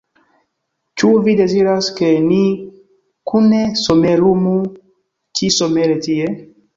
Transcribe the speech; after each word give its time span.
Ĉu 1.01 1.09
vi 1.25 1.33
deziras, 1.41 1.89
ke 1.99 2.07
ni 2.29 2.39
kune 3.33 3.59
somerumu 3.81 4.55
ĉi-somere 5.41 5.99
tie? 6.07 6.31